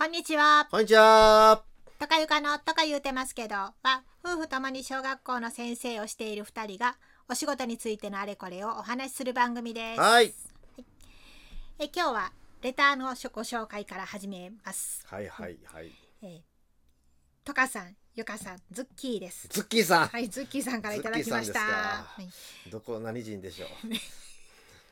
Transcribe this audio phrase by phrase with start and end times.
[0.00, 0.66] こんにちは。
[0.70, 1.62] こんにちは。
[1.98, 3.74] とかゆかのとか言うてますけど、は
[4.24, 6.96] 夫婦ともに小学校の先生をしている二人が
[7.28, 10.00] お仕事についてのあれこれをお話しする番組です。
[10.00, 10.32] はい。
[11.78, 12.32] え今日は
[12.62, 15.04] レターのご紹介から始めます。
[15.06, 15.90] はいはいはい。
[16.22, 16.40] えー、
[17.44, 19.48] とかさん、ゆかさん、ズッキーです。
[19.50, 20.08] ズッキーさん。
[20.08, 21.52] はい、ズッキーさんからいただきました。
[21.52, 22.22] ズッキーさんですかは
[22.68, 23.68] い、どこ何人でしょう。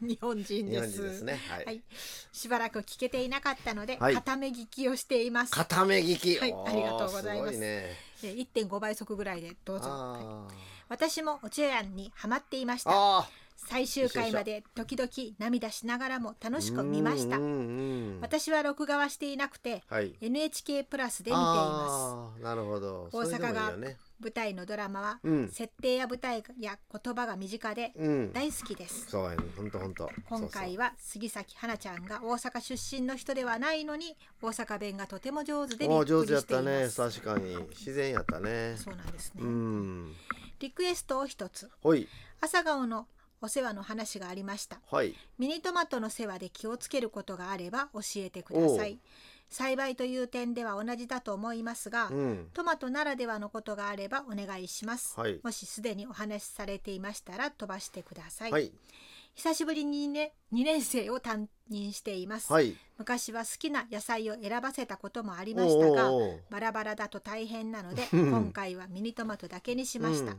[0.01, 1.03] 日本人日です。
[1.03, 1.39] ですね。
[1.49, 1.65] はい。
[1.65, 1.83] はい、
[2.33, 5.53] しばらく聞けていなかったので、はい固め聞きをしています。
[5.53, 6.39] 固め聞き。
[6.39, 7.97] はいありがとうございますすね。
[8.23, 9.89] で1.5倍速ぐらいでどうぞ。
[9.89, 10.49] はいあ
[10.89, 13.29] 私もおちょやんにハマっていました。
[13.67, 17.43] 最終回まで時々涙しながらも楽しく見ましたうん。
[17.43, 17.55] うんう
[18.17, 20.15] ん私は録画はしていなくてはい。
[20.21, 23.09] NHK プラスで見ていまあーなるほど。
[23.13, 23.73] 大阪が。
[24.21, 28.33] 舞台のドラマは、うん設定や舞台や言葉が身近でうん。
[28.33, 29.07] 大好きです。
[29.09, 29.45] そうやね。
[29.57, 30.11] 本当本当。
[30.29, 36.81] 今回は杉咲花ちゃんが大阪出身の人ではないのに大阪弁がとても上手でびっくりしってたね。
[36.81, 37.21] います。
[37.21, 38.75] 確かに自然やったね。
[38.77, 39.43] そうなんですね。
[39.43, 40.15] うん。
[40.59, 41.71] リクエストを一つ。
[42.41, 43.07] 朝顔の
[43.41, 44.81] お世話の話がありました。
[44.91, 45.15] はい。
[45.39, 48.99] ミニトマトの世話で気をつけることがあれば教えてくださおい。
[49.51, 52.49] 栽培という点では同じだと思いますが、うん。
[52.53, 55.19] トマトならではのことがあればお願いします。
[55.19, 58.53] はいもしすでにお話しされていましたら飛ばしてください。
[58.53, 58.73] はい
[59.35, 62.53] 久しぶりにね2年生を担任しています。
[62.53, 62.77] はい。
[62.99, 66.11] 昔は好きな野菜を選ばせたこともありましたが、
[66.51, 70.33] バラバラだと大変なのでうん今回はミニトマトだけにしました。
[70.33, 70.39] うん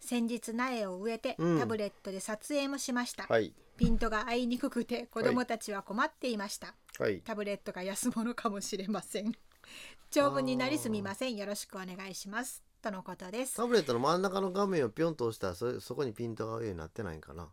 [0.00, 3.24] 先日苗を植えてうんタブレットで撮影もしました。
[3.24, 6.74] はいピントが合いにくくて子供たちは困っていました。
[6.98, 7.20] はい。
[7.20, 9.32] タブレットが安物かもしれません。
[10.10, 11.36] 長文になりすみません。
[11.36, 12.62] よろしくお願いします。
[12.80, 13.56] とのことです。
[13.56, 17.50] タブレットの真ん中の画面をピョンと押したらそそこにピントが合うようになってないんかな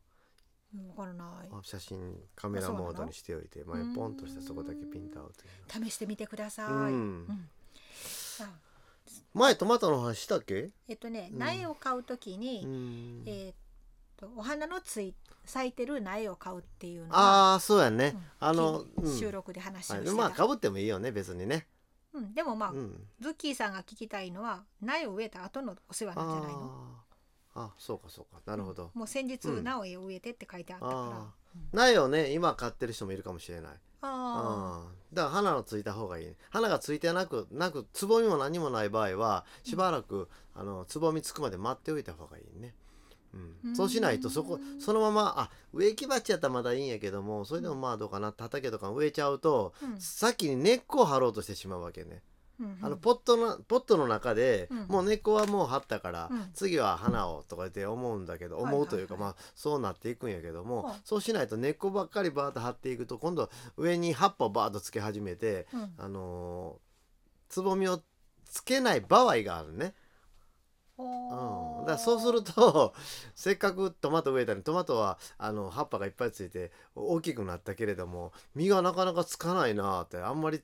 [0.75, 1.49] うんわからない。
[1.51, 6.67] あ写真カメラモードにしておいて前ポンとしたらそこだけピント合うという試してみてください。
[6.67, 6.87] うんう
[7.33, 7.49] ん
[8.39, 8.72] あ
[9.33, 10.69] 前トマトの話したっけ？
[10.87, 11.39] えっとね、うん。
[11.39, 13.23] 苗を買うときに、うん。
[13.25, 13.55] えーっ
[14.17, 15.15] とお花のつい
[15.45, 18.85] 咲いてる苗を買うっていうのは、ああそうやね、うんあの、
[19.19, 21.67] 収録で話をはい、してた、まあかぶってもいいよね別にね、
[22.13, 26.71] うん、でもまあ、うん、ズッキーさんが聞きたいのは苗を植えた後のお世話なんじゃないの。
[27.55, 27.61] あー。
[27.65, 28.41] あそうかそうか。
[28.45, 29.63] なるほど、もう先日うん。
[29.63, 33.71] 苗を植えてって書いてあったから、苗をね今買ってる人もいるかもしれない
[34.03, 42.73] ああーだから花のついた方がいい花がついてなくなくつぼみも何もない場合はしばらく、あのつぼみつくまで待っておいた方がいいね、
[43.33, 43.69] うん。
[43.69, 43.75] うん。
[43.75, 48.33] そうしないとそこそのままあ植木鉢やったらまだいいんやけどもそれでもまあどうかな。
[48.37, 50.01] 畑とか植えちゃうと、うん。
[50.01, 52.19] 先に根っこを張ろうとしてしまうわけね、ー、
[52.63, 52.85] うんうん。
[52.85, 54.77] あのポットのポットの中で、うん。
[54.87, 56.49] もう根っこはもう張ったから、うん。
[56.53, 60.95] 次は花をとかって思うんだけど、思うというかまあそうなっていくんやけども、はい。
[61.03, 65.93] そうしないと根っこばっかりバーッと張っていくと今度上に葉っぱをバーッとつけ始めて、うん。
[65.97, 66.93] あのー
[67.53, 68.01] つぼみを
[68.45, 69.93] つけない場合があるね、
[70.97, 71.29] うん、
[71.81, 72.95] だからそうすると
[73.35, 80.63] せっかくトマト植えたのにトマトはあの葉っぱがいっぱいついて大きくなったけれども実がなかなかつかないなってあんまり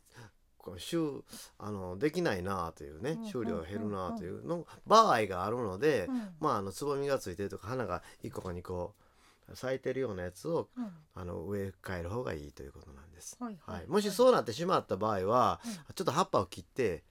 [0.69, 1.23] こう収
[1.57, 6.27] あのできないなというねうん収量が減るなというの場合があるので、うん。
[6.39, 8.93] まああのつぼみがついてるとか花が1個か2個
[9.53, 10.91] 咲いてるようなやつをうん。
[11.15, 13.37] あの植え替える方がいいということなんです。
[13.39, 15.71] はいはい、もしそうなってしまった場合は、うん。
[15.95, 17.03] ちょっと葉っぱを切って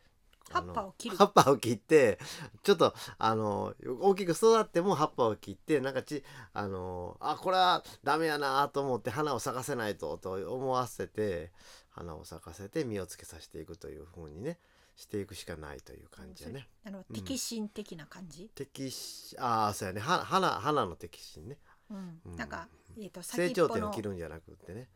[0.51, 1.17] 葉っぱを切る。
[1.17, 2.19] 葉っぱを切って
[2.63, 11.51] ちょっとあの大きく育っても葉っぱを切ってなんかちあのあこれはダメやなと思って花を咲かせないとと思わせて
[11.99, 14.59] 花を咲かせて実をつけさせていくというふうにね
[14.97, 16.69] していくしかないという感じやね。
[16.85, 17.13] あのう。
[17.13, 20.01] ん適心的な感じ、適しああそうやね。
[20.01, 21.59] は花花の適心ね。
[21.91, 22.21] うん。
[22.25, 22.37] うん。
[22.37, 24.89] なんか、えー、と成長点を切るんじゃなくってね。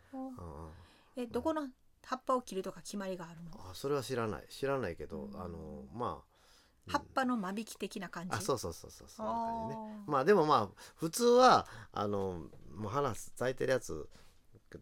[1.16, 1.68] えどこの
[2.04, 4.44] 葉っぱを切るとか決まりがあるの、あそれは知らない。
[4.48, 5.40] 知らないけど、うん。
[5.40, 6.22] あのま
[6.88, 8.36] あ葉っぱの間引き的な感じ？
[8.36, 9.08] あそうそうそうそう。
[9.08, 10.02] そんな感じね。
[10.06, 14.08] まあでもまあ普通はあのもう花咲いてるやつ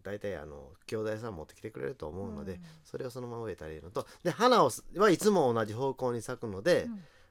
[0.02, 2.60] 大体あの兄弟さん持ってきてくれると思うので、うん。
[2.84, 4.06] それをそのまま植えたらいいのと。
[4.22, 6.88] で花をはいつも同じ方向に咲くので、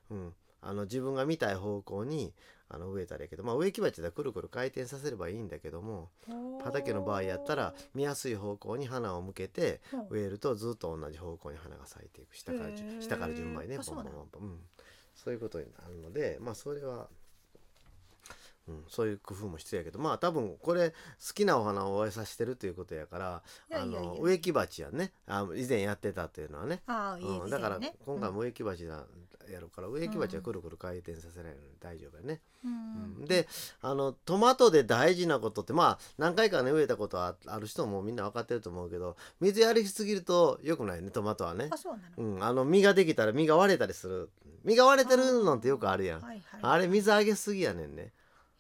[0.10, 0.34] うん。
[0.62, 2.34] あの自分が見たい方向に
[2.68, 12.36] あの植えたらいいけど、まあ、植木鉢でくるくる回転させればいいんだけどもうん畑の場合やったら見やすい方向に花を向けて植えるとずっと同じ方向に花が咲いていく。
[12.36, 12.70] 下から
[13.00, 14.44] 下から順番にねンボンボンボン。
[14.44, 14.60] うん、
[15.16, 17.08] そういうことになるのでまあそれは、
[18.70, 20.96] うん、そういう工夫も必要やけどまあ多分これ好
[21.34, 23.42] きなお花を植えさせてるということやから
[23.74, 25.12] あの植木鉢やね。
[25.28, 29.06] あ以前やってたっていうのはね、うん、だからね今回も植木鉢だ
[29.52, 32.42] やるから植木鉢はくるくる回転させないので大丈夫やね。
[32.64, 32.72] うん。
[33.22, 33.26] うん。
[33.26, 33.48] で
[33.82, 41.70] あのトマトで大事なことってまあ何回かね植えたことはある人もみんな分かってると思うけど水やりしすぎると良くないねトマトはね。
[42.18, 44.30] うん、あの実ができたら実が割れたりする。
[44.64, 46.22] 実が割れてるのってよくあるやん。
[46.22, 48.12] はいはい、あれ水あげすぎやねんね。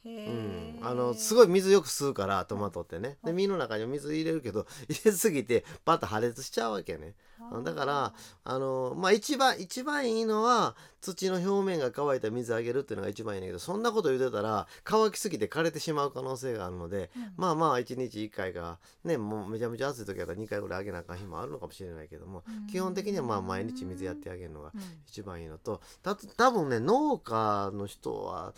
[0.06, 0.80] へうん。
[0.81, 3.18] ー、あのすごい水よく吸うからトマトってね。
[3.24, 7.16] でうん実の中に水入れるけど 入れすぎてパッと破裂しちゃうわけね。
[7.63, 8.13] だから
[8.44, 17.34] あのまあ一番一番いいのは土の表面が乾いた水あげるっていうのが一番いいんだけどそんなこと言うてたら乾きすぎて枯れてしまう可能性があるのでうん。
[17.38, 22.68] まあまあ1日1回かねもうめちゃめちゃ暑い時だったら2回ぐらいあげなあかん日もあるのかもしれないけどもうん。
[22.68, 24.81] 基本的にはまあ毎日水やってあげるのがうん。
[25.07, 28.54] 一番いいのとた多分ね農家の人は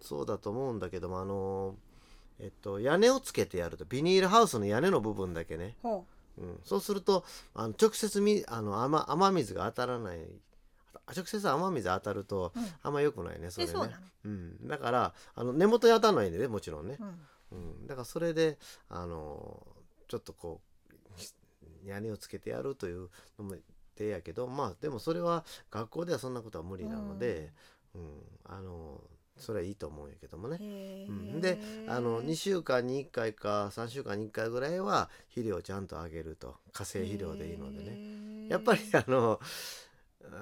[0.00, 1.74] そうだと思うんだけどもあの
[2.40, 6.04] えっと屋根をつけてやるとビニールハウスの屋根の部分だけね、ほ
[6.38, 6.40] う。
[6.44, 7.24] ん、そうすると
[7.54, 10.18] あの直接みあの雨雨水が当たらない。
[11.14, 13.72] 直接雨水当たるとう、うん、あんま良くないねそれね。
[13.72, 13.96] えそうなの、
[14.26, 17.04] うん、だからあの根元に当たらないんでねもちろんね、う
[17.54, 17.58] ん。
[17.58, 18.58] うん、だからそれで
[18.90, 19.66] あの
[20.06, 20.60] ちょっとこ
[21.84, 23.08] う屋根をつけてやるという
[23.38, 23.54] のも
[23.96, 27.52] 手やけどまあでもそれは学校ではそんなことは無理なので、
[27.94, 28.22] うん。
[28.44, 29.00] あの
[29.38, 30.58] それはいいと思うんやけどもね。
[30.60, 31.58] うん、で
[31.88, 36.56] あの2週間に1回か3週間に1回ぐらいは肥料をちゃんとあげると。
[36.72, 38.48] 化成肥料でいいのでね。
[38.48, 39.40] やっぱりあの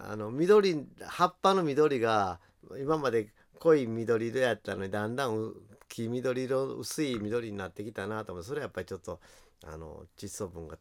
[0.08, 2.40] あの緑葉っぱの緑が
[2.80, 5.54] 今まで濃い緑色やったのにだんだんう
[5.88, 9.20] 黄緑色薄い緑になってきたなと思ってそれはやっぱりちょっと
[9.64, 10.76] あの窒素分が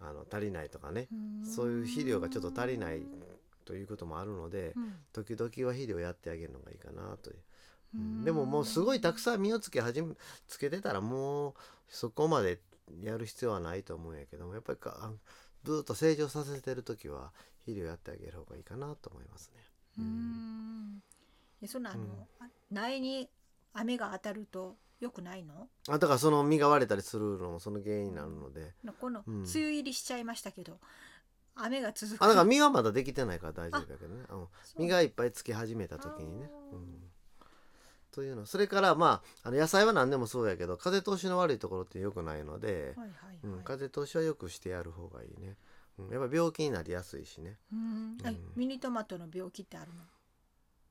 [0.00, 1.08] あの足りないとかね。
[1.44, 3.02] そういう肥料がちょっと足りない
[3.72, 4.92] ということもあるのでうん。
[5.14, 7.36] 時々は肥料やってあげるのがいいかなという。
[8.22, 10.14] でももうすごいたくさん実をつけ始め
[10.46, 11.54] つけてたらもう
[11.88, 12.60] そこまで
[13.02, 15.10] やる必要はないと思うんやけどもやっぱりかあ
[15.64, 19.62] ずっと成長させてる時は肥料やってあげる方がいいかなと思いますね。
[19.98, 21.02] ううん
[21.66, 22.10] そんなあの、うん。
[22.40, 23.30] あ苗に
[23.72, 25.68] 雨が当たると良くないの？
[25.88, 28.74] あだからその実が割れたりするのもその原因になるので。
[29.00, 29.34] このうん。
[29.42, 30.78] 梅雨入りしちゃいましたけど、
[31.54, 32.22] 雨が続く。
[32.22, 34.24] あだから実はまだできてないから大丈夫だけどね。
[34.30, 36.50] う実がいっぱいつき始めた時にね。
[36.72, 37.10] うん。
[38.10, 38.46] というの。
[38.46, 45.56] それからまああの野菜は何でもそうやけど風通しの悪いところって良くないので、はいはいうん、はい、風通しはよくしてやる方がいいね。
[45.98, 47.58] うん、やっぱ病気になりやすいしね。
[47.72, 48.16] うん。
[48.56, 50.02] ミニトマトの病気ってあるの？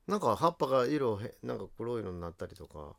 [0.08, 2.96] なんか葉っぱが色へなんか黒いのになったりとか、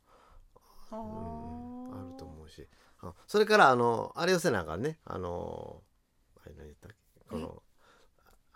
[0.91, 2.67] あうん、ーあると思うし。
[3.01, 5.81] あそれからあのあれをせなあかんねあの
[6.41, 7.02] あれ何言ったっけ？
[7.33, 7.63] この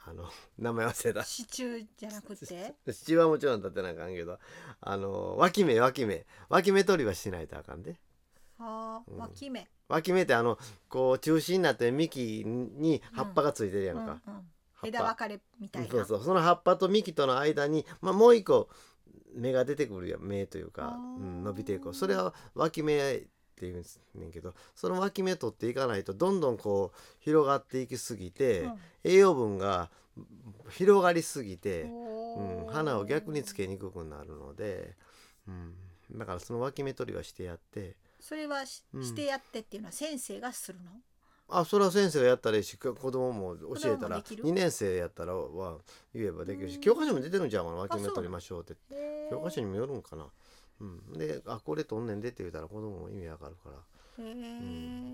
[0.06, 1.24] あの 名前忘れた。
[1.24, 2.76] 支柱じゃなくて？
[2.92, 4.40] 七はもちろん立てなあかんけど
[4.82, 8.00] あの脇芽脇芽脇芽取りはしないとあかんで。
[8.60, 9.18] あーうん。
[9.18, 10.58] 脇芽脇芽ってあの
[10.90, 14.20] こう中心になって幹に葉っぱがついてるやんか、うんうん。
[14.24, 14.44] 葉っ
[14.82, 14.88] ぱ。
[14.88, 15.90] 枝分かれみたいな。
[15.90, 16.24] そうそう。
[16.24, 18.70] その葉っぱと幹との間に、まあ、もう一個
[19.34, 20.22] 芽が出てくるやん。
[20.22, 23.28] 芽というか、うん、伸びていくそれは脇芽
[23.58, 28.80] っていうんですねんけどその脇芽取っていかないとどんどんこう広がっていきすぎて、うん。
[29.04, 29.90] 栄養分が
[30.70, 34.96] 広がりすぎて、うん、花を逆につけにくくなるので、
[35.48, 35.74] うん、
[36.16, 39.04] だからその脇芽取りはしてやってそれはし,、うん。
[39.04, 40.92] してやってっていうのは先生がするの？
[41.50, 45.78] あそれは先生がやったらいいし子供も教えたら子供もできる？2年生やったらは
[46.14, 48.76] 言えばできるし教科書にも出てるんちゃうかな脇芽取りましょうって。
[49.32, 50.28] 教科書にもよるんかな。
[50.80, 54.38] うん、であこれとんねんでって言うたら子供も意味わかるから、へうん、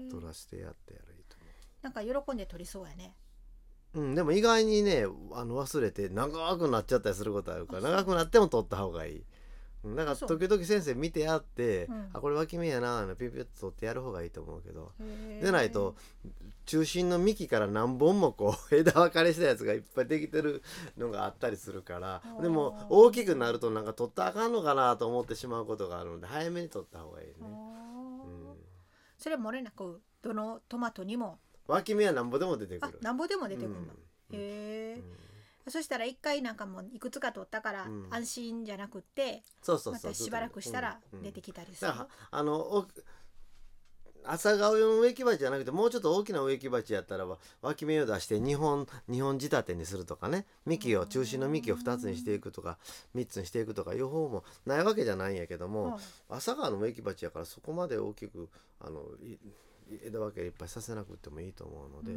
[0.07, 0.12] ー。
[0.12, 1.38] 取らせてやってやるいいと
[1.81, 3.15] なんか喜んで取りそうやね。
[3.94, 9.23] 思う、うん、でも意外にねあの忘れて長くなっちゃったりすることあるから長くなっても取った方がいい、うん、
[9.85, 12.09] だか時々先生見てやって、うん。
[12.13, 14.94] あこれ脇芽やなあのピュピュッと取ってやる方がいいと思うけど
[15.42, 15.95] でないと
[16.66, 20.63] 中心の幹から何本もこう 枝分かれしたやつがいっぱいできてる
[20.97, 27.33] のがあったりするからでも大きくなるとなんか取ったらあかんのかなと思ってしまうことがあるので早めに取った方がいいね。
[27.42, 28.56] うん。
[29.18, 31.40] それは漏れなくどのトマトにも。
[31.68, 32.99] 脇芽はなんぼでも出てくある。
[33.02, 33.85] なんぼでも出てくるの、うん。
[33.87, 33.92] へ
[34.31, 35.22] え、うん
[35.70, 38.08] そしたら一回なんかもういくつか取ったからうん。
[38.10, 39.92] 安心じゃなくって、そう。
[39.92, 42.88] またしばらくしたら出てきたりする、だからあのお
[44.26, 50.46] 朝顔用の植木鉢じゃなくてもうちょっと大きな植木鉢やったらば脇芽を出して2本二本仕立てにするとかね。
[50.66, 52.78] 幹を中心の幹を2つにしていくとか
[53.16, 58.48] 3つにしていくとかいう方もないわけじゃないんやけども、朝顔の植木鉢やからそこまで大きく
[58.80, 59.38] あのい
[60.06, 62.11] 枝分けいっぱいさせなくてもいいと思うので。
[62.13, 62.16] う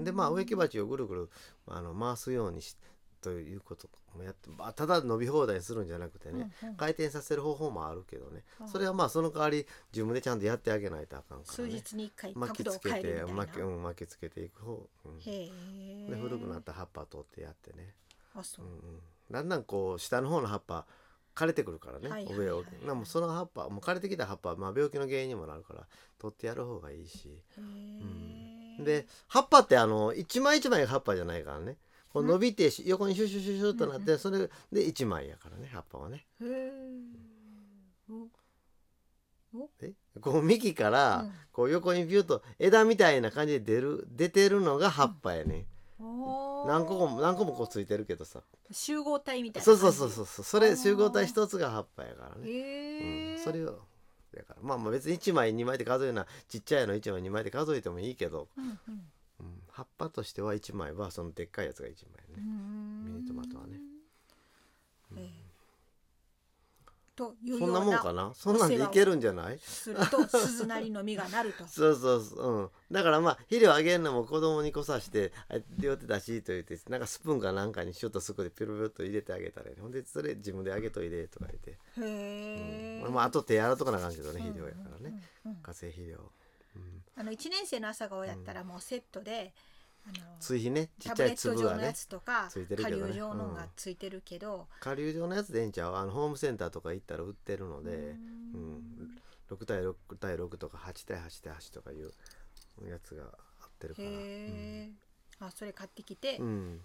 [0.00, 0.04] ん。
[0.04, 1.30] でまあ植木鉢をぐるぐる
[1.66, 2.76] あの回すようにし
[3.20, 6.74] ということもやって、まあ、ただ伸び放題にするんじゃなくてね、うんうん。
[6.76, 8.68] 回転させる方法もあるけどね、うん。
[8.68, 15.18] それはまあその代わり自分でちゃんとやってあげないとあかんから数ね日に一回巻きつけて巻き,、うん、巻きつけていく方、うん。
[15.18, 17.94] で古くなった葉っぱ取ってやってね、
[18.34, 18.66] ああそう。
[18.66, 19.00] うんうん、
[19.30, 20.86] だんだんこう下の方の葉っぱ
[21.38, 22.86] 枯れてくるからね、はいはいはい。
[22.86, 25.86] なもうその葉っぱもう枯れてきた葉っぱは、まあ、病気の原因にもなるから
[26.18, 28.84] 取ってやる方がいいし、へー。
[28.84, 31.76] で葉っぱってあの一枚一枚が葉っぱじゃないからね。
[32.10, 36.26] こう伸びてし横にシュシュシュシュっとなって、それで一枚やからね葉っぱはね。
[36.42, 36.72] え？
[40.20, 41.32] こう幹から、うん。
[41.52, 48.40] こう横にビュッと枝みたいな感じで出る出てるのが葉っぱやね、おー何個も何個もこうついてるけどさ。
[48.70, 50.44] 集合体みたいなそうそうそううそう。
[50.44, 53.80] それ集合体一つが葉っぱやからね、へえ、うん、それを
[54.34, 59.02] だからまあまあ別に1枚2枚で数えるのはちっちゃいの1枚2枚で数えてもいいけど、うんうん。
[59.40, 63.04] うん、葉っぱとしては1枚はそのでっかいやつが1枚うね、ん。
[63.04, 63.78] ミニトマトはね
[65.16, 65.48] ええ
[67.18, 68.30] というようそんなもんかな？
[68.32, 69.58] そんなんでいけるんじゃない？
[69.58, 71.66] すると鈴なりの実がなると。
[71.66, 86.16] そうそうそう、うん、だからまあ肥料あげるのも子供にこさして「はい両手出し」と言ってなんかスプーンかなんかにちょっとそこでピロピロっと入れてあげたらほんでそれ自分であげといでとか言って、へえ、うんまああと手洗うとかなあかんけどね肥料やからね、うんうんうん化成肥料、
[86.76, 89.52] うん、あの1年生の朝顔やったらもうセットで、あの
[90.40, 93.12] 追肥ねちっちゃい粒がね状のやつとか、ついてる顆けどね。
[93.12, 95.94] 粒状のうんがついてるけど、下流状のやつでええんちゃう？
[95.94, 98.14] あのホームセンターとか行ったら売ってるので、ううん。
[98.76, 102.12] ん6対6対6とか8対8対8とかいう
[102.86, 103.22] やつが
[103.62, 104.90] あってるから、へえ、
[105.40, 106.80] あそれ買ってきて、うん、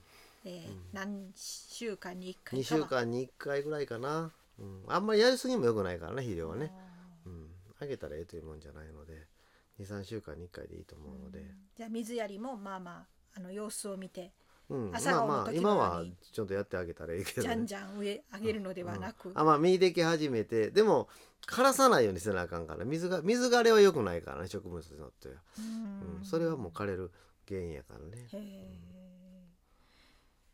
[0.46, 6.72] えー何週間に1回2週間に1回ぐらいかな、うん、あんまりやりすぎもよくないからね肥料はね、
[7.26, 7.48] うん、
[7.82, 9.28] あげたらええというもんじゃないので
[9.80, 11.44] 23週間に1回でいいと思うので、
[11.76, 12.92] じゃあ水やりもまあま
[13.36, 14.34] ああの様子を見て
[14.70, 19.38] うん、朝まあまあ今はちょっとやってあげたらいいけど、ね、じゃんじゃん植え上げるのではなく、うん。
[19.38, 21.10] あまあ実でき始めてでも
[21.48, 22.86] 枯らさないようにせなあかんから。
[22.86, 26.18] 水が水枯れは良くないからね植物にとっては、うん。
[26.20, 27.12] うん、それはもう枯れる
[27.48, 29.03] 原因やからね、へえ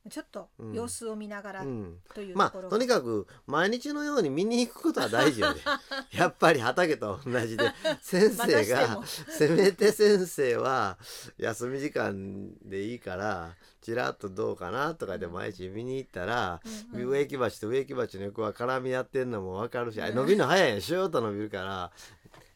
[0.10, 0.74] ちょっとうん。
[0.74, 5.62] 様子を見ながらうん、というまあとにかく毎日のように見に行くことは大事よね。
[6.14, 7.72] やっぱり畑と同じで。
[8.02, 9.04] 先生がも。
[9.06, 10.98] せめて先生は
[11.38, 16.62] 休み時間でいいからちらっとどうかなとかで毎日見に行ったら、
[16.94, 17.10] うんうん。
[17.10, 21.92] 植木鉢と植木鉢の横は絡み合ってんのも分かるし、伸びるの早いシューッと伸びるから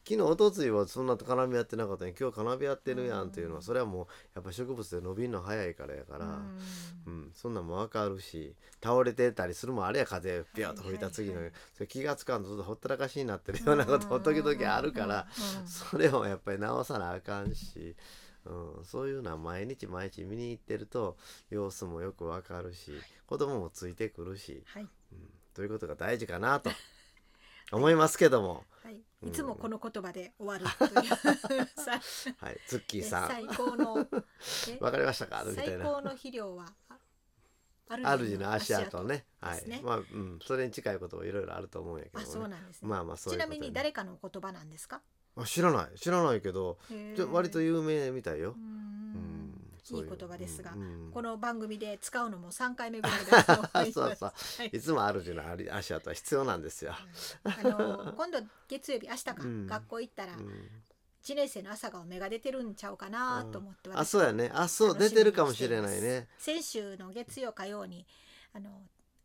[0.05, 6.25] 昨日おとついはそんな絡み合ってなかったのに今日絡み合ってるやんっていうのはそれはもうやっぱ植物で伸びるの早いからやから。
[6.25, 6.59] うん。
[7.05, 11.53] うん、そんなんもわかるし倒れてたりするもんあれや風ピュッと吹いた次の、はいはい
[11.87, 15.27] 気がつかんとちょっとほったらかしになってるようなことも時々あるから
[15.65, 17.95] それをやっぱり直さなあかんし、
[18.45, 21.17] うん、そういうのは毎日毎日見に行ってると
[21.49, 22.91] 様子もよくわかるし
[23.27, 24.83] 子供もついてくるし、はい。
[24.83, 24.89] うん、
[25.53, 26.69] ということが大事かなと
[27.71, 28.61] 思いますけども、は
[29.27, 31.99] い、つもこの言葉で終わるというさ。
[32.37, 34.07] はい、ツッキーさん最高の
[34.69, 34.77] え？
[34.79, 35.43] わかりましたか？
[35.55, 39.25] 最高の肥料はあ主の足跡ね。
[39.39, 39.81] はい。
[39.83, 42.19] まあ、うん、それに近いこともいろいろあると思うんやけど。
[42.19, 42.25] ね。
[42.25, 45.01] そうなんですね、まあまあそうちなみに誰かの言葉なんですか？
[45.35, 45.97] あ知らない。
[45.97, 46.77] 知らないけど
[47.31, 48.55] 割と有名みたいよ
[49.91, 51.11] いういい言葉ですが、うんうん。
[51.11, 53.91] この番組で使うのも3回目ぐらいだと思います。
[53.93, 54.67] そうそうはい。
[54.67, 56.93] いつも主の足足跡は必要なんですよ。
[57.43, 59.67] あの 今度月曜日明日か、うん。
[59.67, 60.69] 学校行ったらうん。
[61.23, 64.51] 1年生の朝顔芽が出てるんちゃうかなと思って、あそうやね。
[64.53, 66.27] あそう出てるかもしれないね。
[66.37, 68.05] 先週の月曜火曜に
[68.53, 68.69] あの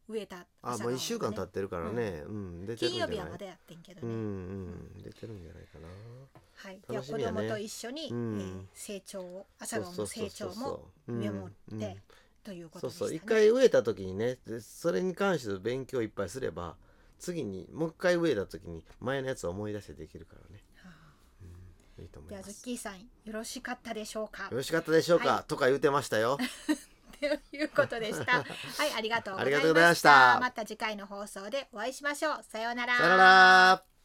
[0.09, 0.47] 植えたね
[0.81, 2.23] もう一週間経ってるからね。
[2.27, 2.67] うん。
[2.67, 3.01] 出てるん金。
[3.01, 4.19] 曜日はまだやってんけどね、うんう
[4.99, 5.03] ん。
[5.03, 5.89] 出てるんじゃないかな。
[6.55, 8.41] はい、では子供と一緒に、うん。
[8.41, 11.97] えー成長を朝顔の成長も見守って
[12.43, 13.09] ということそう。
[13.09, 13.17] そう。
[13.17, 16.77] 一回植えた時にねでそれに関して勉強いっぱいすれば
[17.19, 20.63] 次にもう一回植えた時に前のやつを思い出してできるからね。
[20.77, 22.03] はあ。
[22.03, 22.65] いいと思いではズッます。
[22.65, 24.45] キーさんよろしかったでしょうか？
[24.45, 25.45] よろしかったでしょうか、はい。
[25.49, 26.39] とか言ってましたよ。
[27.21, 28.45] ということでした。
[28.79, 29.51] はい、ありがとうございました。
[29.51, 32.43] ありがとうございましたまた次回の放送でお会いしましょう。
[32.43, 32.97] さようなら。
[32.97, 33.98] さよなら。